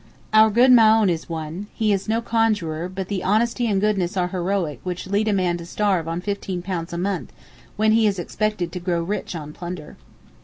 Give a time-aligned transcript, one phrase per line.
[0.33, 4.29] Our good Maōhn is one; he is no conjuror, but the honesty and goodness are
[4.29, 7.31] heroic which lead a man to starve on £15 a month,
[7.75, 9.97] when he is expected to grow rich on plunder.